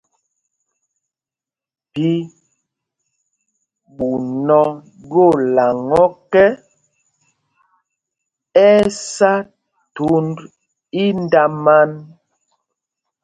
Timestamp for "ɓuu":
3.95-4.17